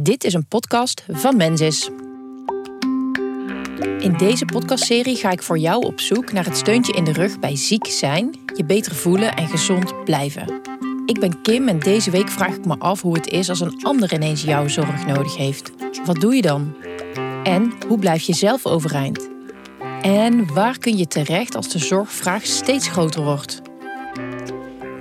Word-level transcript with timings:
Dit 0.00 0.24
is 0.24 0.34
een 0.34 0.46
podcast 0.46 1.04
van 1.10 1.36
Mensis. 1.36 1.90
In 3.98 4.14
deze 4.16 4.44
podcastserie 4.44 5.16
ga 5.16 5.30
ik 5.30 5.42
voor 5.42 5.58
jou 5.58 5.86
op 5.86 6.00
zoek 6.00 6.32
naar 6.32 6.44
het 6.44 6.56
steuntje 6.56 6.92
in 6.92 7.04
de 7.04 7.12
rug 7.12 7.38
bij 7.38 7.56
ziek 7.56 7.86
zijn, 7.86 8.34
je 8.54 8.64
beter 8.64 8.94
voelen 8.94 9.36
en 9.36 9.48
gezond 9.48 10.04
blijven. 10.04 10.60
Ik 11.06 11.20
ben 11.20 11.42
Kim 11.42 11.68
en 11.68 11.78
deze 11.78 12.10
week 12.10 12.28
vraag 12.28 12.54
ik 12.54 12.64
me 12.64 12.78
af 12.78 13.02
hoe 13.02 13.16
het 13.16 13.26
is 13.26 13.48
als 13.48 13.60
een 13.60 13.82
ander 13.82 14.14
ineens 14.14 14.42
jouw 14.42 14.68
zorg 14.68 15.06
nodig 15.06 15.36
heeft. 15.36 15.70
Wat 16.04 16.20
doe 16.20 16.34
je 16.34 16.42
dan? 16.42 16.74
En 17.42 17.72
hoe 17.88 17.98
blijf 17.98 18.22
je 18.22 18.34
zelf 18.34 18.66
overeind? 18.66 19.28
En 20.02 20.52
waar 20.54 20.78
kun 20.78 20.96
je 20.96 21.06
terecht 21.06 21.54
als 21.54 21.68
de 21.68 21.78
zorgvraag 21.78 22.46
steeds 22.46 22.88
groter 22.88 23.22
wordt? 23.22 23.62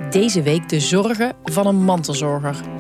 Deze 0.09 0.41
week 0.41 0.69
de 0.69 0.79
zorgen 0.79 1.35
van 1.43 1.67
een 1.67 1.83
mantelzorger. 1.83 2.76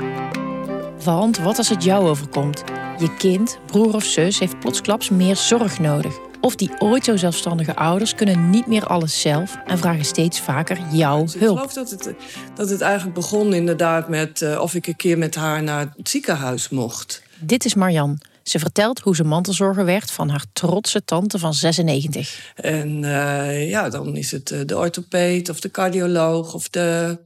Want 1.07 1.37
wat 1.37 1.57
als 1.57 1.69
het 1.69 1.83
jou 1.83 2.07
overkomt? 2.07 2.63
Je 2.99 3.15
kind, 3.17 3.59
broer 3.65 3.95
of 3.95 4.03
zus 4.03 4.39
heeft 4.39 4.59
plotsklaps 4.59 5.09
meer 5.09 5.35
zorg 5.35 5.79
nodig. 5.79 6.17
Of 6.41 6.55
die 6.55 6.71
ooit 6.79 7.05
zo 7.05 7.15
zelfstandige 7.17 7.75
ouders 7.75 8.15
kunnen 8.15 8.49
niet 8.49 8.67
meer 8.67 8.85
alles 8.85 9.21
zelf 9.21 9.57
en 9.65 9.77
vragen 9.77 10.05
steeds 10.05 10.39
vaker 10.39 10.77
jouw 10.91 11.21
Dus 11.21 11.33
Ik 11.35 11.39
hulp. 11.39 11.57
geloof 11.57 11.73
dat 11.73 11.89
het, 11.89 12.13
dat 12.55 12.69
het 12.69 12.81
eigenlijk 12.81 13.15
begon 13.15 13.53
inderdaad 13.53 14.09
met 14.09 14.41
eh, 14.41 14.61
of 14.61 14.73
ik 14.73 14.87
een 14.87 14.95
keer 14.95 15.17
met 15.17 15.35
haar 15.35 15.63
naar 15.63 15.93
het 15.97 16.09
ziekenhuis 16.09 16.69
mocht. 16.69 17.23
Dit 17.39 17.65
is 17.65 17.73
Marjan. 17.73 18.19
Ze 18.43 18.59
vertelt 18.59 18.99
hoe 18.99 19.15
ze 19.15 19.23
mantelzorger 19.23 19.85
werd 19.85 20.11
van 20.11 20.29
haar 20.29 20.45
trotse 20.53 21.03
tante 21.03 21.39
van 21.39 21.53
96. 21.53 22.53
En 22.55 23.03
eh, 23.03 23.69
ja, 23.69 23.89
dan 23.89 24.15
is 24.15 24.31
het 24.31 24.51
eh, 24.51 24.59
de 24.65 24.77
orthopeed 24.77 25.49
of 25.49 25.59
de 25.59 25.71
cardioloog 25.71 26.53
of 26.53 26.69
de 26.69 27.19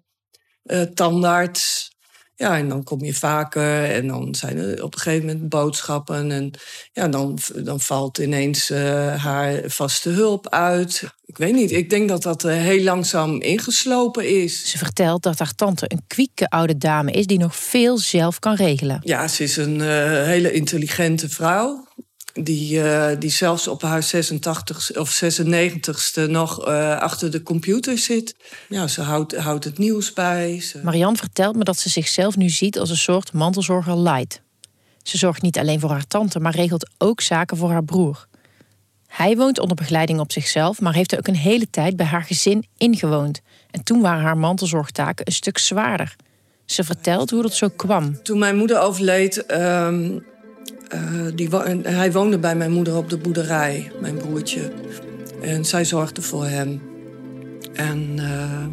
eh, 0.64 0.82
tandarts. 0.82 1.81
Ja, 2.42 2.58
en 2.58 2.70
dan 2.70 2.84
kom 2.84 3.04
je 3.04 3.14
vaker 3.14 3.92
en 3.92 4.08
dan 4.08 4.36
zijn 4.36 4.58
er 4.58 4.84
op 4.84 4.94
een 4.94 5.00
gegeven 5.00 5.26
moment 5.26 5.50
boodschappen. 5.50 6.32
En 6.32 6.52
ja, 6.94 7.08
dan, 7.08 7.38
dan 7.56 7.80
valt 7.80 8.18
ineens 8.18 8.70
eh, 8.70 9.24
haar 9.24 9.62
vaste 9.66 10.10
hulp 10.10 10.50
uit. 10.50 11.04
Ik 11.26 11.38
weet 11.38 11.54
niet, 11.54 11.72
ik 11.72 11.90
denk 11.90 12.10
dat 12.10 12.24
dat 12.24 12.44
eh, 12.44 12.54
heel 12.54 12.84
langzaam 12.84 13.42
ingeslopen 13.42 14.44
is. 14.44 14.70
Ze 14.70 14.78
vertelt 14.78 15.24
dat 15.24 15.40
haar 15.40 15.56
tante 15.56 15.86
een 15.88 16.04
kwieke 16.08 16.50
oude 16.50 16.78
dame 16.78 17.12
is 17.12 17.26
die 17.26 17.40
nog 17.40 17.56
veel 17.56 17.98
zelf 17.98 18.40
kan 18.40 18.56
regelen. 18.56 19.00
Ja, 19.04 19.28
ze 19.28 19.44
is 19.44 19.58
een 19.58 19.82
eh, 19.82 19.88
hele 20.24 20.52
intelligente 20.52 21.30
vrouw. 21.30 21.88
Die, 22.34 22.84
eh, 22.84 23.20
die 23.20 23.30
zelfs 23.30 23.68
op 23.68 23.82
haar 23.82 24.04
86 24.04 24.98
of 24.98 25.10
96ste 25.24 26.30
nog 26.30 26.66
eh, 26.66 26.98
achter 26.98 27.32
de 27.32 27.44
computer 27.44 27.98
zit. 27.98 28.36
Ja, 28.70 28.88
ze 28.88 29.02
houdt, 29.02 29.36
houdt 29.36 29.64
het 29.64 29.78
nieuws 29.78 30.14
bij. 30.14 30.62
Ze... 30.62 30.80
Marianne 30.84 31.18
vertelt 31.18 31.56
me 31.56 31.64
dat 31.64 31.78
ze 31.78 31.90
zichzelf 31.90 32.38
nu 32.38 32.50
ziet 32.50 32.80
als 32.80 32.90
een 32.90 32.98
soort 32.98 33.34
mantelzorger 33.34 33.98
light. 33.98 34.42
Ze 35.04 35.18
zorgt 35.18 35.42
niet 35.42 35.58
alleen 35.58 35.80
voor 35.80 35.90
haar 35.90 36.08
tante, 36.08 36.40
maar 36.40 36.56
regelt 36.56 36.90
ook 36.98 37.22
zaken 37.22 37.58
voor 37.58 37.70
haar 37.70 37.84
broer. 37.84 38.28
Hij 39.08 39.38
woont 39.38 39.60
onder 39.60 39.76
begeleiding 39.76 40.20
op 40.20 40.32
zichzelf, 40.32 40.82
maar 40.82 40.94
heeft 40.94 41.12
er 41.12 41.18
ook 41.18 41.28
een 41.28 41.36
hele 41.36 41.70
tijd 41.70 41.96
bij 41.96 42.06
haar 42.06 42.24
gezin 42.24 42.66
ingewoond. 42.78 43.42
En 43.72 43.84
toen 43.84 44.02
waren 44.02 44.24
haar 44.24 44.38
mantelzorgtaken 44.38 45.28
een 45.28 45.34
stuk 45.34 45.58
zwaarder. 45.58 46.16
Ze 46.66 46.84
vertelt 46.84 47.30
hoe 47.30 47.42
dat 47.42 47.54
zo 47.54 47.70
kwam. 47.76 48.24
Toen 48.24 48.40
mijn 48.40 48.58
moeder 48.58 48.80
overleed, 48.80 49.46
ehm, 49.46 50.12
eh, 50.12 50.22
die 51.36 51.50
wo- 51.50 51.60
en 51.60 51.86
hij 51.86 52.12
woonde 52.12 52.40
bij 52.40 52.56
mijn 52.56 52.72
moeder 52.72 52.98
op 52.98 53.10
de 53.10 53.18
boerderij, 53.18 53.92
mijn 54.00 54.18
broertje. 54.18 54.72
En 55.42 55.66
zij 55.66 55.86
zorgde 55.86 56.22
voor 56.22 56.46
hem. 56.46 56.82
En 57.74 58.14
eh, 58.18 58.66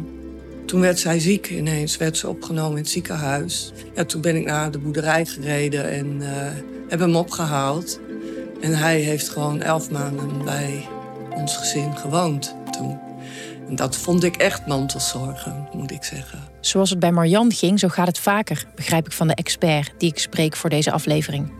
toen 0.65 0.79
werd 0.81 0.99
zij 0.99 1.19
ziek 1.19 1.49
ineens, 1.49 1.97
werd 1.97 2.17
ze 2.17 2.27
opgenomen 2.29 2.71
in 2.71 2.83
het 2.83 2.89
ziekenhuis. 2.89 3.71
Ja, 3.95 4.05
toen 4.05 4.21
ben 4.21 4.35
ik 4.35 4.45
naar 4.45 4.71
de 4.71 4.79
boerderij 4.79 5.25
gereden 5.25 5.89
en 5.89 6.21
eh, 6.21 6.27
heb 6.87 6.99
hem 6.99 7.15
opgehaald. 7.15 7.99
En 8.61 8.77
hij 8.77 8.99
heeft 8.99 9.29
gewoon 9.29 9.61
elf 9.61 9.91
maanden 9.91 10.43
bij 10.43 10.87
ons 11.35 11.57
gezin 11.57 11.97
gewoond 11.97 12.55
toen. 12.71 12.99
En 13.67 13.75
dat 13.75 13.95
vond 13.95 14.23
ik 14.23 14.35
echt 14.35 14.67
mantelzorgen, 14.67 15.67
moet 15.73 15.91
ik 15.91 16.03
zeggen. 16.03 16.39
Zoals 16.59 16.89
het 16.89 16.99
bij 16.99 17.11
Marianne 17.11 17.53
ging, 17.53 17.79
zo 17.79 17.87
gaat 17.87 18.07
het 18.07 18.19
vaker, 18.19 18.65
begrijp 18.75 19.05
ik 19.05 19.11
van 19.11 19.27
de 19.27 19.35
expert 19.35 19.91
die 19.97 20.09
ik 20.09 20.19
spreek 20.19 20.55
voor 20.55 20.69
deze 20.69 20.91
aflevering. 20.91 21.51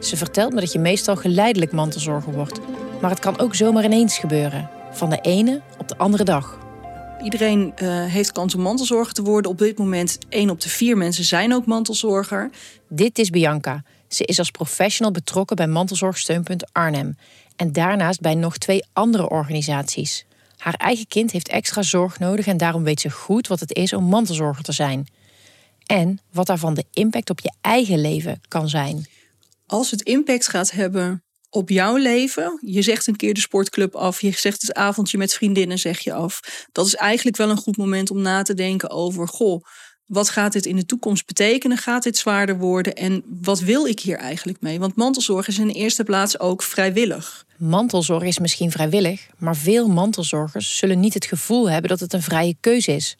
Ze 0.00 0.16
vertelt 0.16 0.52
me 0.52 0.60
dat 0.60 0.72
je 0.72 0.78
meestal 0.78 1.16
geleidelijk 1.16 1.72
mantelzorger 1.72 2.32
wordt, 2.32 2.60
maar 3.00 3.10
het 3.10 3.18
kan 3.18 3.38
ook 3.38 3.54
zomaar 3.54 3.84
ineens 3.84 4.18
gebeuren, 4.18 4.70
van 4.92 5.10
de 5.10 5.18
ene 5.20 5.62
op 5.78 5.88
de 5.88 5.96
andere 5.96 6.24
dag. 6.24 6.58
Iedereen 7.22 7.72
eh, 7.76 8.04
heeft 8.04 8.32
kans 8.32 8.54
om 8.54 8.60
mantelzorger 8.60 9.12
te 9.12 9.22
worden. 9.22 9.50
Op 9.50 9.58
dit 9.58 9.78
moment 9.78 10.18
1 10.28 10.50
op 10.50 10.60
de 10.60 10.68
4 10.68 10.96
mensen 10.96 11.24
zijn 11.24 11.54
ook 11.54 11.66
mantelzorger. 11.66 12.50
Dit 12.88 13.18
is 13.18 13.30
Bianca. 13.30 13.82
Ze 14.08 14.24
is 14.24 14.38
als 14.38 14.50
professional 14.50 15.12
betrokken 15.12 15.56
bij 15.56 15.66
Mantelzorgsteunpunt 15.66 16.72
Arnhem 16.72 17.16
en 17.56 17.72
daarnaast 17.72 18.20
bij 18.20 18.34
nog 18.34 18.58
twee 18.58 18.84
andere 18.92 19.28
organisaties. 19.28 20.26
Haar 20.56 20.74
eigen 20.74 21.06
kind 21.06 21.30
heeft 21.30 21.48
extra 21.48 21.82
zorg 21.82 22.18
nodig 22.18 22.46
en 22.46 22.56
daarom 22.56 22.82
weet 22.82 23.00
ze 23.00 23.10
goed 23.10 23.46
wat 23.46 23.60
het 23.60 23.74
is 23.74 23.92
om 23.92 24.04
mantelzorger 24.04 24.64
te 24.64 24.72
zijn. 24.72 25.06
En 25.86 26.20
wat 26.32 26.46
daarvan 26.46 26.74
de 26.74 26.84
impact 26.92 27.30
op 27.30 27.40
je 27.40 27.52
eigen 27.60 28.00
leven 28.00 28.40
kan 28.48 28.68
zijn. 28.68 29.06
Als 29.68 29.90
het 29.90 30.02
impact 30.02 30.48
gaat 30.48 30.70
hebben 30.70 31.24
op 31.50 31.68
jouw 31.68 31.96
leven, 31.96 32.58
je 32.60 32.82
zegt 32.82 33.06
een 33.06 33.16
keer 33.16 33.34
de 33.34 33.40
sportclub 33.40 33.94
af, 33.94 34.20
je 34.20 34.30
zegt 34.30 34.60
het 34.60 34.74
avondje 34.74 35.18
met 35.18 35.34
vriendinnen 35.34 35.78
zeg 35.78 35.98
je 35.98 36.12
af. 36.12 36.66
Dat 36.72 36.86
is 36.86 36.94
eigenlijk 36.94 37.36
wel 37.36 37.50
een 37.50 37.56
goed 37.56 37.76
moment 37.76 38.10
om 38.10 38.20
na 38.20 38.42
te 38.42 38.54
denken 38.54 38.90
over, 38.90 39.28
goh, 39.28 39.64
wat 40.06 40.28
gaat 40.28 40.52
dit 40.52 40.66
in 40.66 40.76
de 40.76 40.86
toekomst 40.86 41.26
betekenen? 41.26 41.76
Gaat 41.76 42.02
dit 42.02 42.16
zwaarder 42.16 42.58
worden? 42.58 42.94
En 42.94 43.22
wat 43.42 43.60
wil 43.60 43.86
ik 43.86 44.00
hier 44.00 44.16
eigenlijk 44.16 44.60
mee? 44.60 44.78
Want 44.78 44.96
mantelzorg 44.96 45.48
is 45.48 45.58
in 45.58 45.66
de 45.66 45.72
eerste 45.72 46.04
plaats 46.04 46.40
ook 46.40 46.62
vrijwillig. 46.62 47.44
Mantelzorg 47.56 48.22
is 48.22 48.38
misschien 48.38 48.70
vrijwillig, 48.70 49.26
maar 49.38 49.56
veel 49.56 49.88
mantelzorgers 49.88 50.76
zullen 50.76 51.00
niet 51.00 51.14
het 51.14 51.24
gevoel 51.24 51.70
hebben 51.70 51.90
dat 51.90 52.00
het 52.00 52.12
een 52.12 52.22
vrije 52.22 52.56
keuze 52.60 52.92
is. 52.92 53.16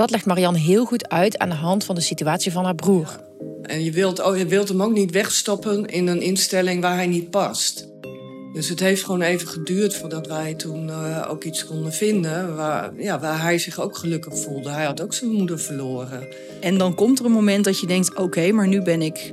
Dat 0.00 0.10
legt 0.10 0.26
Marianne 0.26 0.58
heel 0.58 0.84
goed 0.84 1.08
uit 1.08 1.38
aan 1.38 1.48
de 1.48 1.54
hand 1.54 1.84
van 1.84 1.94
de 1.94 2.00
situatie 2.00 2.52
van 2.52 2.64
haar 2.64 2.74
broer. 2.74 3.20
En 3.62 3.84
je 3.84 3.92
wilt, 3.92 4.22
oh, 4.22 4.36
je 4.36 4.46
wilt 4.46 4.68
hem 4.68 4.82
ook 4.82 4.92
niet 4.92 5.10
wegstoppen 5.10 5.86
in 5.86 6.06
een 6.06 6.20
instelling 6.20 6.82
waar 6.82 6.94
hij 6.94 7.06
niet 7.06 7.30
past. 7.30 7.88
Dus 8.52 8.68
het 8.68 8.80
heeft 8.80 9.04
gewoon 9.04 9.22
even 9.22 9.48
geduurd 9.48 9.94
voordat 9.94 10.26
wij 10.26 10.54
toen 10.54 10.90
eh, 10.90 11.26
ook 11.30 11.44
iets 11.44 11.66
konden 11.66 11.92
vinden 11.92 12.56
waar, 12.56 12.92
ja, 12.96 13.20
waar 13.20 13.42
hij 13.42 13.58
zich 13.58 13.80
ook 13.80 13.96
gelukkig 13.96 14.38
voelde. 14.38 14.70
Hij 14.70 14.84
had 14.84 15.00
ook 15.00 15.14
zijn 15.14 15.30
moeder 15.30 15.58
verloren. 15.58 16.28
En 16.60 16.78
dan 16.78 16.94
komt 16.94 17.18
er 17.18 17.24
een 17.24 17.32
moment 17.32 17.64
dat 17.64 17.80
je 17.80 17.86
denkt: 17.86 18.14
oké, 18.14 18.52
maar 18.52 18.68
nu 18.68 18.82
ben 18.82 19.02
ik 19.02 19.32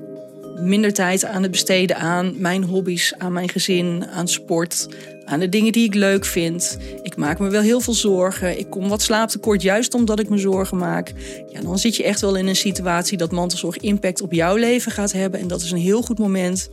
minder 0.60 0.94
tijd 0.94 1.26
aan 1.26 1.42
het 1.42 1.52
besteden 1.52 1.98
aan 1.98 2.34
mijn 2.38 2.64
hobby's, 2.64 3.14
aan 3.18 3.34
mijn 3.34 3.50
gezin, 3.50 4.06
aan 4.08 4.28
sport, 4.28 4.88
aan 5.28 5.40
de 5.40 5.50
dingen 5.50 5.72
die 5.72 5.86
ik 5.86 5.94
leuk 5.94 6.26
vind. 6.26 6.78
Ik 7.02 7.16
maak 7.16 7.40
me 7.40 7.50
wel 7.50 7.62
heel 7.62 7.80
veel 7.80 7.94
zorgen. 7.94 8.60
Ik 8.60 8.70
kom 8.70 8.90
wat 8.90 9.02
slaaptekort 9.02 9.62
juist 9.62 9.94
omdat 9.94 10.20
ik 10.20 10.30
me 10.30 10.38
zorgen 10.38 10.78
maak. 10.78 11.14
Ja, 11.52 11.62
dan 11.62 11.80
zit 11.80 11.96
je 11.96 12.04
echt 12.04 12.22
wel 12.22 12.36
in 12.36 12.48
een 12.48 12.56
situatie 12.56 13.18
dat 13.18 13.32
mantelzorg 13.32 13.78
impact 13.78 14.22
op 14.22 14.34
jouw 14.34 14.56
leven 14.56 14.92
gaat 14.92 15.12
hebben. 15.12 15.40
En 15.40 15.48
dat 15.48 15.62
is 15.62 15.72
een 15.72 15.78
heel 15.78 16.02
goed 16.02 16.20
moment 16.20 16.70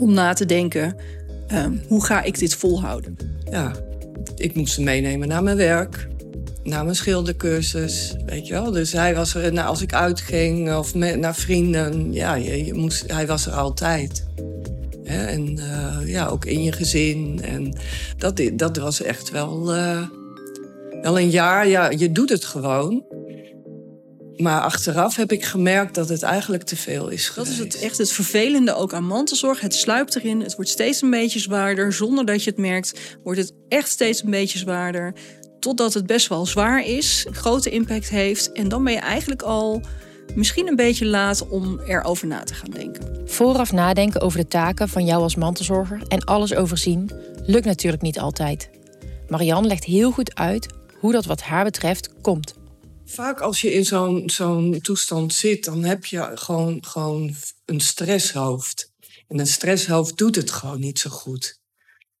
om 0.00 0.12
na 0.12 0.32
te 0.32 0.46
denken: 0.46 0.96
ehm, 1.46 1.72
hoe 1.88 2.04
ga 2.04 2.22
ik 2.22 2.38
dit 2.38 2.54
volhouden? 2.54 3.16
Ja, 3.50 3.72
ik 4.36 4.54
moest 4.54 4.76
hem 4.76 4.84
meenemen 4.84 5.28
naar 5.28 5.42
mijn 5.42 5.56
werk. 5.56 6.08
Naar 6.62 6.84
mijn 6.84 6.96
schildercursus, 6.96 8.14
weet 8.26 8.46
je 8.46 8.52
wel. 8.52 8.70
Dus 8.70 8.92
hij 8.92 9.14
was 9.14 9.34
er, 9.34 9.52
nou, 9.52 9.68
als 9.68 9.82
ik 9.82 9.92
uitging 9.92 10.74
of 10.74 10.94
met, 10.94 11.18
naar 11.18 11.34
vrienden, 11.34 12.12
ja, 12.12 12.34
je 12.34 12.74
moest, 12.74 13.12
hij 13.12 13.26
was 13.26 13.46
er 13.46 13.52
altijd. 13.52 14.26
Hè, 15.08 15.26
en 15.26 15.58
eh, 15.58 16.08
ja, 16.08 16.26
ook 16.26 16.44
in 16.44 16.62
je 16.62 16.72
gezin. 16.72 17.40
En 17.42 17.74
dat, 18.16 18.40
dat 18.52 18.76
was 18.76 19.02
echt 19.02 19.30
wel, 19.30 19.74
eh, 19.74 20.02
wel 21.02 21.18
een 21.18 21.30
jaar. 21.30 21.68
Ja, 21.68 21.90
je 21.90 22.12
doet 22.12 22.28
het 22.28 22.44
gewoon. 22.44 23.04
Maar 24.36 24.60
achteraf 24.60 25.16
heb 25.16 25.32
ik 25.32 25.44
gemerkt 25.44 25.94
dat 25.94 26.08
het 26.08 26.22
eigenlijk 26.22 26.62
te 26.62 26.76
veel 26.76 27.08
is 27.08 27.32
Dat 27.34 27.46
is 27.46 27.58
het, 27.58 27.80
echt 27.80 27.98
het 27.98 28.12
vervelende 28.12 28.74
ook 28.74 28.92
aan 28.92 29.04
mantelzorg. 29.04 29.60
Het 29.60 29.74
sluipt 29.74 30.16
erin, 30.16 30.40
het 30.40 30.54
wordt 30.54 30.70
steeds 30.70 31.02
een 31.02 31.10
beetje 31.10 31.38
zwaarder. 31.38 31.92
Zonder 31.92 32.24
dat 32.24 32.44
je 32.44 32.50
het 32.50 32.58
merkt, 32.58 33.00
wordt 33.22 33.38
het 33.38 33.52
echt 33.68 33.88
steeds 33.88 34.22
een 34.22 34.30
beetje 34.30 34.58
zwaarder. 34.58 35.14
Totdat 35.60 35.94
het 35.94 36.06
best 36.06 36.28
wel 36.28 36.46
zwaar 36.46 36.86
is, 36.86 37.26
grote 37.30 37.70
impact 37.70 38.08
heeft. 38.08 38.52
En 38.52 38.68
dan 38.68 38.84
ben 38.84 38.92
je 38.92 38.98
eigenlijk 38.98 39.42
al 39.42 39.82
misschien 40.34 40.68
een 40.68 40.76
beetje 40.76 41.06
laat 41.06 41.48
om 41.48 41.80
erover 41.80 42.26
na 42.26 42.42
te 42.42 42.54
gaan 42.54 42.70
denken. 42.70 43.22
Vooraf 43.24 43.72
nadenken 43.72 44.20
over 44.20 44.38
de 44.38 44.48
taken 44.48 44.88
van 44.88 45.04
jou 45.04 45.22
als 45.22 45.36
mantelzorger 45.36 46.02
en 46.08 46.24
alles 46.24 46.54
overzien 46.54 47.10
lukt 47.46 47.64
natuurlijk 47.64 48.02
niet 48.02 48.18
altijd. 48.18 48.70
Marianne 49.28 49.68
legt 49.68 49.84
heel 49.84 50.10
goed 50.10 50.34
uit 50.34 50.66
hoe 51.00 51.12
dat 51.12 51.24
wat 51.24 51.42
haar 51.42 51.64
betreft 51.64 52.10
komt. 52.20 52.54
Vaak 53.04 53.40
als 53.40 53.60
je 53.60 53.72
in 53.72 53.84
zo'n 53.84 54.22
zo'n 54.30 54.78
toestand 54.82 55.34
zit, 55.34 55.64
dan 55.64 55.84
heb 55.84 56.04
je 56.04 56.30
gewoon, 56.34 56.84
gewoon 56.84 57.34
een 57.64 57.80
stresshoofd. 57.80 58.92
En 59.28 59.38
een 59.38 59.46
stresshoofd 59.46 60.16
doet 60.16 60.36
het 60.36 60.50
gewoon 60.50 60.80
niet 60.80 60.98
zo 60.98 61.10
goed. 61.10 61.57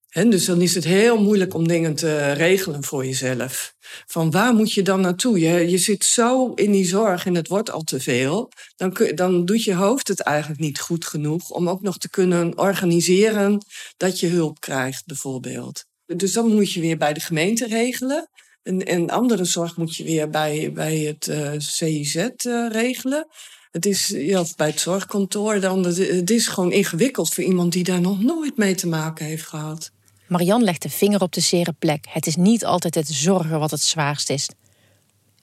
En 0.08 0.30
dus 0.30 0.44
dan 0.44 0.60
is 0.60 0.74
het 0.74 0.84
heel 0.84 1.22
moeilijk 1.22 1.54
om 1.54 1.68
dingen 1.68 1.94
te 1.94 2.32
regelen 2.32 2.84
voor 2.84 3.04
jezelf. 3.04 3.74
Van 4.06 4.30
waar 4.30 4.54
moet 4.54 4.72
je 4.72 4.82
dan 4.82 5.00
naartoe? 5.00 5.40
Je, 5.40 5.70
je 5.70 5.78
zit 5.78 6.04
zo 6.04 6.52
in 6.54 6.70
die 6.70 6.86
zorg 6.86 7.26
en 7.26 7.34
het 7.34 7.48
wordt 7.48 7.70
al 7.70 7.82
te 7.82 8.00
veel. 8.00 8.50
Dan, 8.76 8.96
dan 9.14 9.44
doet 9.44 9.64
je 9.64 9.74
hoofd 9.74 10.08
het 10.08 10.20
eigenlijk 10.20 10.60
niet 10.60 10.80
goed 10.80 11.06
genoeg 11.06 11.50
om 11.50 11.68
ook 11.68 11.82
nog 11.82 11.98
te 11.98 12.10
kunnen 12.10 12.58
organiseren 12.58 13.64
dat 13.96 14.20
je 14.20 14.26
hulp 14.26 14.60
krijgt, 14.60 15.06
bijvoorbeeld. 15.06 15.84
Dus 16.06 16.32
dan 16.32 16.54
moet 16.54 16.72
je 16.72 16.80
weer 16.80 16.96
bij 16.96 17.12
de 17.12 17.20
gemeente 17.20 17.66
regelen. 17.66 18.28
En, 18.62 18.84
en 18.84 19.10
andere 19.10 19.44
zorg 19.44 19.76
moet 19.76 19.96
je 19.96 20.04
weer 20.04 20.30
bij, 20.30 20.72
bij 20.72 20.98
het 20.98 21.28
eh, 21.28 21.52
CIZ 21.56 22.16
eh, 22.16 22.66
regelen. 22.70 23.26
Het 23.70 23.86
is 23.86 24.08
ja, 24.08 24.44
bij 24.56 24.66
het 24.66 24.80
zorgkantoor 24.80 25.60
dan. 25.60 25.84
Het 25.84 26.30
is 26.30 26.46
gewoon 26.46 26.72
ingewikkeld 26.72 27.34
voor 27.34 27.44
iemand 27.44 27.72
die 27.72 27.84
daar 27.84 28.00
nog 28.00 28.22
nooit 28.22 28.56
mee 28.56 28.74
te 28.74 28.86
maken 28.86 29.26
heeft 29.26 29.46
gehad. 29.46 29.90
Marian 30.28 30.64
legt 30.64 30.82
de 30.82 30.90
vinger 30.90 31.20
op 31.20 31.32
de 31.32 31.40
zere 31.40 31.72
plek. 31.72 32.04
Het 32.08 32.26
is 32.26 32.36
niet 32.36 32.64
altijd 32.64 32.94
het 32.94 33.08
zorgen 33.08 33.58
wat 33.58 33.70
het 33.70 33.80
zwaarst 33.80 34.30
is. 34.30 34.48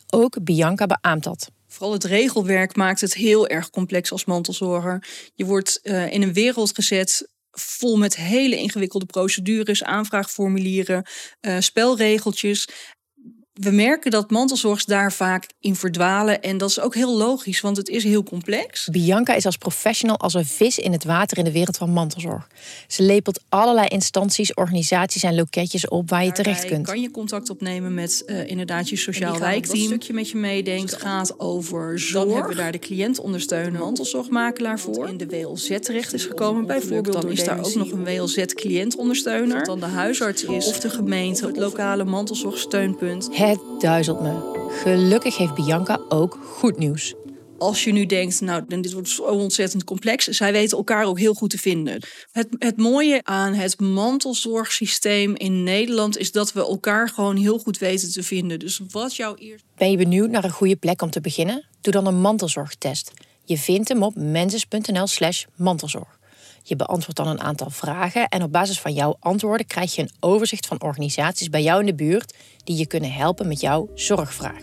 Ook 0.10 0.44
Bianca 0.44 0.86
beaamt 0.86 1.24
dat. 1.24 1.52
Vooral 1.68 1.94
het 1.94 2.04
regelwerk 2.04 2.76
maakt 2.76 3.02
het 3.02 3.14
heel 3.14 3.48
erg 3.48 3.70
complex 3.70 4.12
als 4.12 4.26
mantelzorger. 4.26 5.08
Je 5.36 5.46
wordt 5.46 5.80
uh, 5.84 6.12
in 6.12 6.22
een 6.22 6.34
wereld 6.34 6.76
gezet 6.76 7.30
vol 7.52 7.98
met 7.98 8.16
hele 8.16 8.56
ingewikkelde 8.56 9.06
procedures, 9.06 9.84
aanvraagformulieren, 9.84 11.06
uh, 11.42 11.60
spelregeltjes 11.60 12.68
we 13.56 13.72
merken 13.72 14.12
dat 14.12 14.32
mantelzorgers 14.32 14.86
daar 14.86 15.14
vaak 15.14 15.50
in 15.60 15.76
verdwalen. 15.76 16.42
En 16.42 16.58
dat 16.58 16.70
is 16.70 16.80
ook 16.80 16.96
heel 16.96 17.18
logisch, 17.18 17.62
want 17.62 17.78
het 17.78 17.90
is 17.90 18.04
heel 18.04 18.24
complex. 18.24 18.88
Bianca 18.92 19.34
is 19.34 19.46
als 19.46 19.58
professional 19.58 20.20
als 20.20 20.34
een 20.34 20.46
vis 20.46 20.78
in 20.78 20.92
het 20.92 21.04
water 21.04 21.38
in 21.38 21.44
de 21.44 21.52
wereld 21.52 21.78
van 21.78 21.90
mantelzorg. 21.90 22.48
Ze 22.88 23.04
lepelt 23.04 23.44
allerlei 23.50 23.88
instanties, 23.88 24.54
organisaties 24.54 25.24
en 25.24 25.36
loketjes 25.36 25.88
op 25.88 26.10
waar 26.10 26.26
je 26.26 26.32
terecht 26.32 26.66
kunt. 26.66 26.86
Kan 26.86 27.02
je 27.02 27.12
contact 27.12 27.50
opnemen 27.50 27.94
met 27.94 28.24
uh, 28.28 28.50
inderdaad 28.50 28.90
je 28.90 28.96
sociaal 28.96 29.40
wijkteam. 29.40 29.80
Een 29.80 29.86
stukje 29.86 30.14
met 30.14 30.30
je 30.30 30.38
meedenkt 30.38 30.92
dus 30.92 31.00
gaat 31.00 31.40
over 31.40 32.00
zorg. 32.00 32.26
Dan 32.26 32.34
hebben 32.34 32.56
we 32.56 32.62
daar 32.62 32.72
de 32.72 32.80
cliëntondersteuner, 32.80 33.80
mantelzorgmakelaar 33.80 34.80
voor. 34.80 35.08
In 35.08 35.18
de 35.18 35.28
WLZ 35.28 35.80
terecht 35.80 36.14
is 36.14 36.26
gekomen. 36.26 36.66
Bijvoorbeeld 36.66 37.22
dan 37.22 37.32
is 37.32 37.44
daar 37.44 37.60
ook 37.60 37.76
nog 37.76 37.92
een 37.92 38.04
WLZ 38.04 38.46
cliëntondersteuner. 38.46 39.66
Dan 39.66 39.80
de 39.80 39.86
huisarts 39.86 40.44
is 40.44 40.68
of 40.68 40.80
de 40.80 40.90
gemeente, 40.90 41.46
het 41.46 41.58
lokale 41.58 42.04
mantelzorgsteunpunt. 42.04 43.30
Het 43.46 43.60
duizelt 43.80 44.22
me. 44.22 44.68
Gelukkig 44.84 45.38
heeft 45.38 45.54
Bianca 45.54 46.00
ook 46.10 46.40
goed 46.44 46.78
nieuws. 46.78 47.14
Als 47.58 47.84
je 47.84 47.92
nu 47.92 48.06
denkt, 48.06 48.42
nou, 48.42 48.64
dit 48.68 48.94
wordt 48.94 49.10
zo 49.10 49.24
ontzettend 49.24 49.84
complex. 49.84 50.26
Zij 50.26 50.52
weten 50.52 50.78
elkaar 50.78 51.06
ook 51.06 51.20
heel 51.20 51.34
goed 51.34 51.50
te 51.50 51.58
vinden. 51.58 52.02
Het, 52.32 52.48
het 52.60 52.78
mooie 52.78 53.20
aan 53.24 53.54
het 53.54 53.80
mantelzorgsysteem 53.80 55.36
in 55.36 55.64
Nederland 55.64 56.18
is 56.18 56.32
dat 56.32 56.54
we 56.54 56.60
elkaar 56.60 57.10
gewoon 57.10 57.36
heel 57.36 57.60
goed 57.60 57.78
weten 57.78 58.12
te 58.12 58.24
vinden. 58.24 58.60
Dus 58.60 58.82
wat 58.90 59.16
jouw 59.16 59.36
eerst. 59.36 59.64
Ben 59.78 59.92
je 59.92 59.98
benieuwd 59.98 60.30
naar 60.30 60.44
een 60.44 60.50
goede 60.50 60.76
plek 60.76 61.02
om 61.02 61.10
te 61.10 61.22
beginnen? 61.22 61.66
Doe 61.82 61.94
dan 61.94 62.08
een 62.08 62.22
mantelzorgtest. 62.22 63.12
Je 63.44 63.58
vindt 63.58 63.90
hem 63.90 64.04
op 64.04 64.16
menses.nl/slash 64.16 65.46
mantelzorg. 65.56 66.20
Je 66.68 66.76
beantwoordt 66.76 67.16
dan 67.16 67.28
een 67.28 67.42
aantal 67.42 67.70
vragen 67.70 68.28
en 68.28 68.44
op 68.44 68.52
basis 68.52 68.80
van 68.80 68.94
jouw 68.94 69.16
antwoorden 69.20 69.68
krijg 69.68 69.96
je 69.96 70.02
een 70.02 70.12
overzicht 70.20 70.66
van 70.66 70.82
organisaties 70.82 71.50
bij 71.50 71.64
jou 71.64 71.80
in 71.80 71.86
de 71.86 71.96
buurt 71.96 72.34
die 72.64 72.78
je 72.78 72.88
kunnen 72.88 73.12
helpen 73.12 73.48
met 73.48 73.60
jouw 73.60 73.90
zorgvraag. 73.94 74.62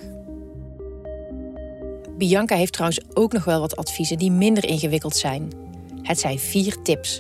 Bianca 2.19 2.57
heeft 2.57 2.73
trouwens 2.73 3.01
ook 3.15 3.33
nog 3.33 3.45
wel 3.45 3.61
wat 3.61 3.77
adviezen 3.77 4.19
die 4.19 4.31
minder 4.31 4.65
ingewikkeld 4.65 5.17
zijn. 5.17 5.53
Het 6.03 6.21
zijn 6.21 6.39
vier 6.39 6.83
tips. 6.83 7.19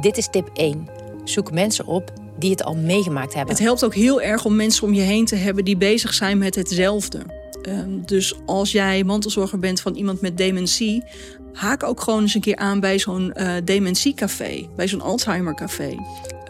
Dit 0.00 0.16
is 0.16 0.28
tip 0.30 0.50
1. 0.54 0.88
Zoek 1.24 1.52
mensen 1.52 1.86
op 1.86 2.12
die 2.38 2.50
het 2.50 2.64
al 2.64 2.76
meegemaakt 2.76 3.34
hebben. 3.34 3.54
Het 3.54 3.64
helpt 3.64 3.84
ook 3.84 3.94
heel 3.94 4.20
erg 4.20 4.44
om 4.44 4.56
mensen 4.56 4.86
om 4.86 4.94
je 4.94 5.00
heen 5.00 5.24
te 5.24 5.36
hebben 5.36 5.64
die 5.64 5.76
bezig 5.76 6.14
zijn 6.14 6.38
met 6.38 6.54
hetzelfde. 6.54 7.35
Ehm, 7.66 8.00
dus 8.04 8.34
als 8.44 8.72
jij 8.72 9.04
mantelzorger 9.04 9.58
bent 9.58 9.80
van 9.80 9.94
iemand 9.94 10.20
met 10.20 10.36
dementie, 10.36 11.04
haak 11.52 11.82
ook 11.82 12.00
gewoon 12.00 12.22
eens 12.22 12.34
een 12.34 12.40
keer 12.40 12.56
aan 12.56 12.80
bij 12.80 12.98
zo'n 12.98 13.32
uh, 13.36 13.52
dementiecafé, 13.64 14.68
bij 14.76 14.88
zo'n 14.88 15.00
Alzheimercafé. 15.00 15.96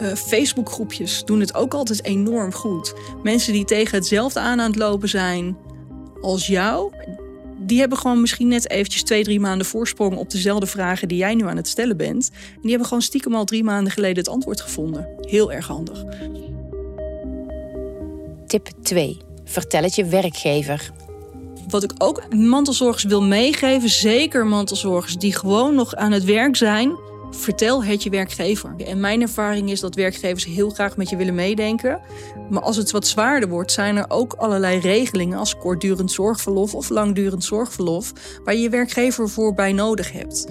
Uh, 0.01 0.13
Facebookgroepjes 0.13 1.25
doen 1.25 1.39
het 1.39 1.53
ook 1.55 1.73
altijd 1.73 2.03
enorm 2.03 2.53
goed. 2.53 2.93
Mensen 3.23 3.53
die 3.53 3.65
tegen 3.65 3.97
hetzelfde 3.97 4.39
aan 4.39 4.59
aan 4.59 4.69
het 4.69 4.79
lopen 4.79 5.09
zijn 5.09 5.57
als 6.21 6.47
jou, 6.47 6.91
die 7.57 7.79
hebben 7.79 7.97
gewoon 7.97 8.21
misschien 8.21 8.47
net 8.47 8.69
eventjes 8.69 9.03
twee, 9.03 9.23
drie 9.23 9.39
maanden 9.39 9.67
voorsprong 9.67 10.17
op 10.17 10.29
dezelfde 10.29 10.67
vragen 10.67 11.07
die 11.07 11.17
jij 11.17 11.35
nu 11.35 11.47
aan 11.47 11.57
het 11.57 11.67
stellen 11.67 11.97
bent. 11.97 12.29
En 12.55 12.61
die 12.61 12.69
hebben 12.69 12.87
gewoon 12.87 13.03
stiekem 13.03 13.35
al 13.35 13.45
drie 13.45 13.63
maanden 13.63 13.93
geleden 13.93 14.17
het 14.17 14.29
antwoord 14.29 14.61
gevonden. 14.61 15.07
Heel 15.21 15.51
erg 15.51 15.67
handig. 15.67 16.03
Tip 18.47 18.69
2. 18.81 19.17
Vertel 19.43 19.83
het 19.83 19.95
je 19.95 20.05
werkgever. 20.05 20.91
Wat 21.69 21.83
ik 21.83 21.91
ook 21.97 22.33
mantelzorgers 22.35 23.03
wil 23.03 23.21
meegeven, 23.21 23.89
zeker 23.89 24.45
mantelzorgers 24.45 25.17
die 25.17 25.35
gewoon 25.35 25.75
nog 25.75 25.95
aan 25.95 26.11
het 26.11 26.23
werk 26.23 26.55
zijn, 26.55 26.97
vertel 27.31 27.83
het 27.83 28.03
je 28.03 28.09
werkgever. 28.09 28.75
En 28.85 28.99
mijn 28.99 29.21
ervaring 29.21 29.71
is 29.71 29.79
dat 29.79 29.95
werkgevers 29.95 30.45
heel 30.45 30.69
graag 30.69 30.97
met 30.97 31.09
je 31.09 31.15
willen 31.15 31.35
meedenken. 31.35 31.99
Maar 32.49 32.61
als 32.61 32.75
het 32.75 32.91
wat 32.91 33.07
zwaarder 33.07 33.49
wordt, 33.49 33.71
zijn 33.71 33.97
er 33.97 34.05
ook 34.07 34.33
allerlei 34.33 34.79
regelingen 34.79 35.37
als 35.37 35.57
kortdurend 35.57 36.11
zorgverlof 36.11 36.75
of 36.75 36.89
langdurend 36.89 37.43
zorgverlof, 37.43 38.13
waar 38.43 38.53
je 38.53 38.61
je 38.61 38.69
werkgever 38.69 39.29
voor 39.29 39.53
bij 39.53 39.71
nodig 39.71 40.11
hebt. 40.11 40.47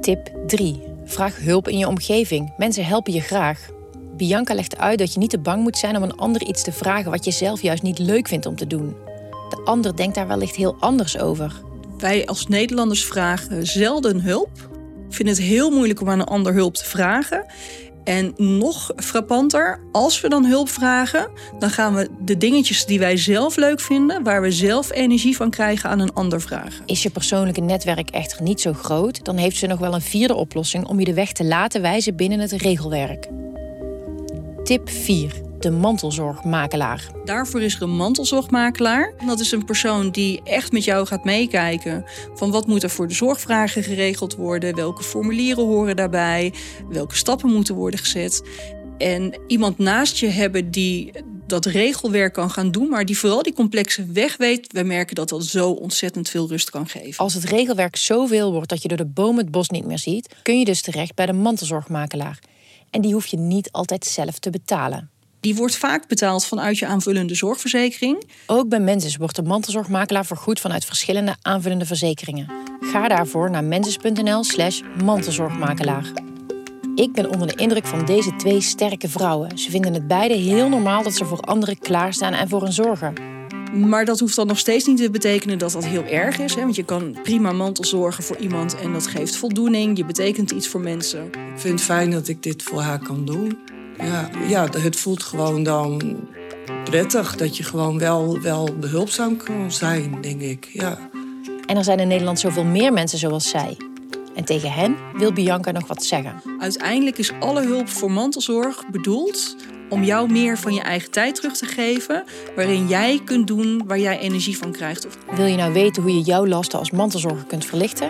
Tip 0.00 0.32
3. 0.46 0.82
Vraag 1.04 1.38
hulp 1.38 1.68
in 1.68 1.78
je 1.78 1.88
omgeving. 1.88 2.54
Mensen 2.56 2.84
helpen 2.84 3.12
je 3.12 3.20
graag. 3.20 3.68
Bianca 4.16 4.54
legt 4.54 4.76
uit 4.76 4.98
dat 4.98 5.12
je 5.12 5.18
niet 5.18 5.30
te 5.30 5.38
bang 5.38 5.62
moet 5.62 5.78
zijn 5.78 5.96
om 5.96 6.02
een 6.02 6.16
ander 6.16 6.42
iets 6.42 6.62
te 6.62 6.72
vragen 6.72 7.10
wat 7.10 7.24
je 7.24 7.30
zelf 7.30 7.62
juist 7.62 7.82
niet 7.82 7.98
leuk 7.98 8.28
vindt 8.28 8.46
om 8.46 8.56
te 8.56 8.66
doen. 8.66 8.96
De 9.48 9.60
ander 9.64 9.96
denkt 9.96 10.14
daar 10.14 10.26
wellicht 10.26 10.56
heel 10.56 10.76
anders 10.80 11.18
over. 11.18 11.52
Wij 11.98 12.26
als 12.26 12.46
Nederlanders 12.46 13.04
vragen 13.04 13.66
zelden 13.66 14.20
hulp. 14.20 14.50
Ik 15.08 15.14
vind 15.14 15.28
het 15.28 15.38
heel 15.38 15.70
moeilijk 15.70 16.00
om 16.00 16.10
aan 16.10 16.20
een 16.20 16.26
ander 16.26 16.54
hulp 16.54 16.74
te 16.74 16.84
vragen. 16.84 17.46
En 18.04 18.32
nog 18.36 18.92
frappanter, 18.96 19.80
als 19.92 20.20
we 20.20 20.28
dan 20.28 20.44
hulp 20.44 20.68
vragen, 20.68 21.30
dan 21.58 21.70
gaan 21.70 21.94
we 21.94 22.08
de 22.20 22.36
dingetjes 22.36 22.86
die 22.86 22.98
wij 22.98 23.16
zelf 23.16 23.56
leuk 23.56 23.80
vinden, 23.80 24.22
waar 24.22 24.42
we 24.42 24.50
zelf 24.50 24.92
energie 24.92 25.36
van 25.36 25.50
krijgen, 25.50 25.90
aan 25.90 26.00
een 26.00 26.12
ander 26.12 26.40
vragen. 26.40 26.82
Is 26.86 27.02
je 27.02 27.10
persoonlijke 27.10 27.60
netwerk 27.60 28.10
echter 28.10 28.42
niet 28.42 28.60
zo 28.60 28.72
groot, 28.72 29.24
dan 29.24 29.36
heeft 29.36 29.56
ze 29.56 29.66
nog 29.66 29.78
wel 29.78 29.94
een 29.94 30.00
vierde 30.00 30.34
oplossing 30.34 30.86
om 30.86 30.98
je 30.98 31.04
de 31.04 31.14
weg 31.14 31.32
te 31.32 31.44
laten 31.44 31.82
wijzen 31.82 32.16
binnen 32.16 32.40
het 32.40 32.52
regelwerk. 32.52 33.28
Tip 34.64 34.90
4. 34.90 35.53
De 35.64 35.70
mantelzorgmakelaar. 35.70 37.10
Daarvoor 37.24 37.62
is 37.62 37.74
er 37.74 37.82
een 37.82 37.96
mantelzorgmakelaar. 37.96 39.12
Dat 39.26 39.40
is 39.40 39.52
een 39.52 39.64
persoon 39.64 40.10
die 40.10 40.40
echt 40.42 40.72
met 40.72 40.84
jou 40.84 41.06
gaat 41.06 41.24
meekijken 41.24 42.04
van 42.34 42.50
wat 42.50 42.66
moet 42.66 42.82
er 42.82 42.90
voor 42.90 43.08
de 43.08 43.14
zorgvragen 43.14 43.82
geregeld 43.82 44.36
worden, 44.36 44.74
welke 44.74 45.02
formulieren 45.02 45.64
horen 45.64 45.96
daarbij, 45.96 46.52
welke 46.88 47.16
stappen 47.16 47.52
moeten 47.52 47.74
worden 47.74 47.98
gezet. 47.98 48.42
En 48.98 49.40
iemand 49.46 49.78
naast 49.78 50.18
je 50.18 50.26
hebben 50.26 50.70
die 50.70 51.12
dat 51.46 51.66
regelwerk 51.66 52.32
kan 52.32 52.50
gaan 52.50 52.70
doen, 52.70 52.88
maar 52.88 53.04
die 53.04 53.18
vooral 53.18 53.42
die 53.42 53.54
complexe 53.54 54.06
weg 54.12 54.36
weet. 54.36 54.72
We 54.72 54.82
merken 54.82 55.14
dat 55.14 55.28
dat 55.28 55.44
zo 55.44 55.70
ontzettend 55.70 56.28
veel 56.28 56.48
rust 56.48 56.70
kan 56.70 56.88
geven. 56.88 57.24
Als 57.24 57.34
het 57.34 57.44
regelwerk 57.44 57.96
zoveel 57.96 58.52
wordt 58.52 58.68
dat 58.68 58.82
je 58.82 58.88
door 58.88 58.96
de 58.96 59.06
boom 59.06 59.38
het 59.38 59.50
bos 59.50 59.68
niet 59.68 59.86
meer 59.86 59.98
ziet, 59.98 60.34
kun 60.42 60.58
je 60.58 60.64
dus 60.64 60.82
terecht 60.82 61.14
bij 61.14 61.26
de 61.26 61.32
mantelzorgmakelaar 61.32 62.38
en 62.94 63.00
die 63.00 63.12
hoef 63.12 63.26
je 63.26 63.36
niet 63.36 63.72
altijd 63.72 64.04
zelf 64.04 64.38
te 64.38 64.50
betalen. 64.50 65.10
Die 65.44 65.54
wordt 65.54 65.76
vaak 65.76 66.08
betaald 66.08 66.44
vanuit 66.44 66.78
je 66.78 66.86
aanvullende 66.86 67.34
zorgverzekering. 67.34 68.24
Ook 68.46 68.68
bij 68.68 68.80
Mensis 68.80 69.16
wordt 69.16 69.36
de 69.36 69.42
mantelzorgmakelaar 69.42 70.26
vergoed 70.26 70.60
vanuit 70.60 70.84
verschillende 70.84 71.36
aanvullende 71.42 71.86
verzekeringen. 71.86 72.50
Ga 72.80 73.08
daarvoor 73.08 73.50
naar 73.50 73.64
mensis.nl/slash 73.64 74.80
mantelzorgmakelaar. 75.02 76.12
Ik 76.94 77.12
ben 77.12 77.30
onder 77.30 77.46
de 77.46 77.54
indruk 77.54 77.86
van 77.86 78.04
deze 78.04 78.36
twee 78.36 78.60
sterke 78.60 79.08
vrouwen. 79.08 79.58
Ze 79.58 79.70
vinden 79.70 79.94
het 79.94 80.06
beide 80.06 80.34
heel 80.34 80.68
normaal 80.68 81.02
dat 81.02 81.14
ze 81.14 81.24
voor 81.24 81.40
anderen 81.40 81.78
klaarstaan 81.78 82.32
en 82.32 82.48
voor 82.48 82.62
hen 82.62 82.72
zorgen. 82.72 83.14
Maar 83.72 84.04
dat 84.04 84.20
hoeft 84.20 84.36
dan 84.36 84.46
nog 84.46 84.58
steeds 84.58 84.86
niet 84.86 84.98
te 84.98 85.10
betekenen 85.10 85.58
dat 85.58 85.72
dat 85.72 85.84
heel 85.84 86.04
erg 86.04 86.38
is. 86.38 86.54
Hè? 86.54 86.60
Want 86.60 86.76
je 86.76 86.84
kan 86.84 87.16
prima 87.22 87.52
mantel 87.52 87.84
zorgen 87.84 88.24
voor 88.24 88.36
iemand 88.36 88.76
en 88.76 88.92
dat 88.92 89.06
geeft 89.06 89.36
voldoening. 89.36 89.96
Je 89.96 90.04
betekent 90.04 90.50
iets 90.50 90.68
voor 90.68 90.80
mensen. 90.80 91.26
Ik 91.26 91.60
vind 91.60 91.74
het 91.74 91.88
fijn 91.88 92.10
dat 92.10 92.28
ik 92.28 92.42
dit 92.42 92.62
voor 92.62 92.80
haar 92.80 92.98
kan 92.98 93.24
doen. 93.24 93.58
Ja, 93.98 94.30
ja 94.48 94.68
het 94.78 94.96
voelt 94.96 95.22
gewoon 95.22 95.62
dan 95.62 96.16
prettig 96.84 97.36
dat 97.36 97.56
je 97.56 97.62
gewoon 97.62 97.98
wel, 97.98 98.40
wel 98.40 98.68
behulpzaam 98.80 99.36
kan 99.36 99.72
zijn, 99.72 100.20
denk 100.20 100.40
ik. 100.40 100.68
Ja. 100.72 100.98
En 101.66 101.76
er 101.76 101.84
zijn 101.84 101.98
in 101.98 102.08
Nederland 102.08 102.40
zoveel 102.40 102.64
meer 102.64 102.92
mensen 102.92 103.18
zoals 103.18 103.48
zij. 103.48 103.76
En 104.34 104.44
tegen 104.44 104.72
hen 104.72 104.96
wil 105.16 105.32
Bianca 105.32 105.70
nog 105.70 105.86
wat 105.86 106.04
zeggen. 106.04 106.42
Uiteindelijk 106.58 107.18
is 107.18 107.32
alle 107.40 107.62
hulp 107.66 107.88
voor 107.88 108.10
mantelzorg 108.10 108.90
bedoeld 108.90 109.56
om 109.88 110.04
jou 110.04 110.32
meer 110.32 110.58
van 110.58 110.74
je 110.74 110.80
eigen 110.80 111.10
tijd 111.10 111.34
terug 111.34 111.56
te 111.56 111.66
geven, 111.66 112.24
waarin 112.56 112.88
jij 112.88 113.20
kunt 113.24 113.46
doen 113.46 113.82
waar 113.86 113.98
jij 113.98 114.18
energie 114.18 114.58
van 114.58 114.72
krijgt. 114.72 115.06
Wil 115.34 115.46
je 115.46 115.56
nou 115.56 115.72
weten 115.72 116.02
hoe 116.02 116.14
je 116.14 116.20
jouw 116.20 116.46
lasten 116.46 116.78
als 116.78 116.90
mantelzorger 116.90 117.46
kunt 117.46 117.64
verlichten? 117.64 118.08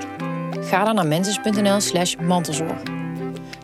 Ga 0.60 0.84
dan 0.84 0.94
naar 0.94 1.06
mensis.nl/slash 1.06 2.14
mantelzorg. 2.16 2.82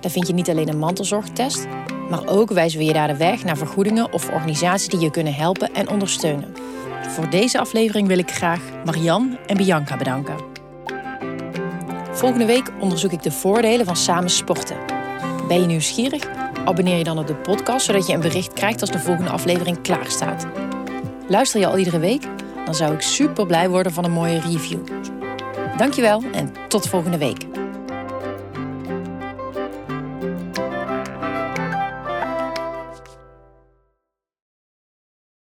Daar 0.01 0.11
vind 0.11 0.27
je 0.27 0.33
niet 0.33 0.49
alleen 0.51 0.69
een 0.69 0.79
mantelzorgtest, 0.79 1.67
Maar 2.11 2.27
ook 2.27 2.51
wijzen 2.51 2.79
we 2.79 2.85
je 2.85 2.93
daar 2.93 3.09
de 3.09 3.17
weg 3.17 3.45
naar 3.45 3.57
vergoedingen 3.57 4.13
of 4.13 4.31
organisaties 4.31 4.89
die 4.89 5.01
je 5.01 5.11
kunnen 5.11 5.35
helpen 5.35 5.75
en 5.75 5.89
ondersteunen. 5.89 6.55
Voor 7.09 7.31
deze 7.31 7.59
aflevering 7.59 8.09
wil 8.09 8.19
ik 8.19 8.31
graag 8.31 8.61
Marian 8.85 9.39
en 9.47 9.57
Bianca 9.57 9.97
bedanken. 9.97 10.37
Volgende 12.11 12.45
week 12.45 12.71
onderzoek 12.81 13.13
ik 13.13 13.23
de 13.23 13.31
voordelen 13.31 13.87
van 13.87 13.97
samen 13.97 14.31
sporten. 14.31 14.77
Ben 15.49 15.61
je 15.61 15.67
nieuwsgierig? 15.67 16.29
Abonneer 16.65 16.99
je 16.99 17.05
dan 17.05 17.19
op 17.19 17.27
de 17.27 17.35
podcast 17.35 17.87
zodat 17.87 18.07
je 18.07 18.13
een 18.13 18.21
bericht 18.21 18.53
krijgt 18.53 18.81
als 18.81 18.91
de 18.91 18.99
volgende 18.99 19.31
aflevering 19.31 19.81
klaar 19.83 20.11
staat. 20.11 20.47
Luister 21.29 21.61
je 21.61 21.67
al 21.67 21.79
iedere 21.79 21.99
week? 21.99 22.23
Dan 22.65 22.75
zou 22.75 22.95
ik 22.95 23.01
super 23.01 23.47
blij 23.47 23.69
worden 23.69 23.93
van 23.93 24.05
een 24.05 24.13
mooie 24.13 24.41
review. 24.41 24.81
Dankjewel 25.77 26.23
en 26.33 26.53
tot 26.69 26.89
volgende 26.89 27.19
week. 27.19 27.60